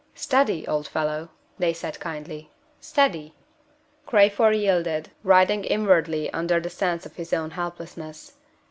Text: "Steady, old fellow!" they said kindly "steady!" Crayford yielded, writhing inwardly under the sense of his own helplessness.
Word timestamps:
"Steady, 0.15 0.67
old 0.67 0.87
fellow!" 0.87 1.29
they 1.59 1.73
said 1.73 1.99
kindly 1.99 2.49
"steady!" 2.79 3.35
Crayford 4.07 4.55
yielded, 4.55 5.11
writhing 5.23 5.63
inwardly 5.63 6.27
under 6.33 6.59
the 6.59 6.71
sense 6.71 7.05
of 7.05 7.17
his 7.17 7.33
own 7.33 7.51
helplessness. 7.51 8.33